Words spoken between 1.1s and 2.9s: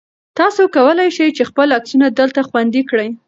شئ چې خپل عکسونه دلته خوندي